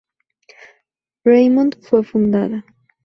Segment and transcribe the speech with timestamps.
[1.25, 2.65] Raymond fue fundada.